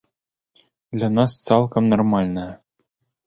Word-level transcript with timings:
Для 0.95 1.09
нас 1.17 1.31
цалкам 1.49 1.83
нармальная. 1.93 2.49